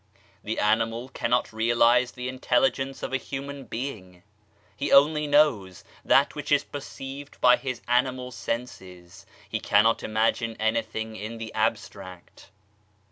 [0.43, 4.23] The animal cannot realise the intelligence of a human being,
[4.75, 11.15] he only knows that which is perceived by his animal senses, he cannot imagine anything
[11.15, 12.49] in the abstract.